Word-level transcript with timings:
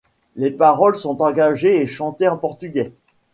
Les 0.35 0.49
paroles 0.49 0.97
sont 0.97 1.21
engagées 1.21 1.79
et 1.79 1.85
chantées 1.85 2.27
en 2.27 2.35
portugais. 2.35 2.91